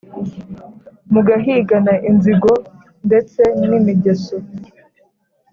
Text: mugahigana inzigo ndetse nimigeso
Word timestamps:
mugahigana 1.11 1.93
inzigo 2.09 2.51
ndetse 3.07 3.41
nimigeso 3.57 4.35